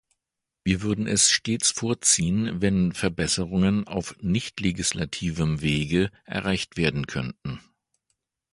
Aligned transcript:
Wir 0.63 0.81
würden 0.81 1.05
es 1.05 1.29
stets 1.29 1.69
vorziehen, 1.69 2.59
wenn 2.59 2.91
Verbesserungen 2.91 3.85
auf 3.85 4.15
nichtlegislativem 4.19 5.61
Wege 5.61 6.09
erreicht 6.25 6.75
werden 6.75 7.05
könnten. 7.05 7.59